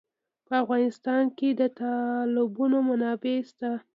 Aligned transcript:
په 0.45 0.53
افغانستان 0.63 1.23
کې 1.37 1.49
د 1.59 1.61
تالابونه 1.79 2.77
منابع 2.87 3.37
شته. 3.49 3.71